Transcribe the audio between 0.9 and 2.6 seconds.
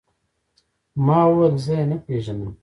ما وويل زه يې نه پېژنم.